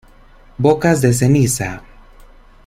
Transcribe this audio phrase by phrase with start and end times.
[0.57, 1.83] Bocas de Ceniza.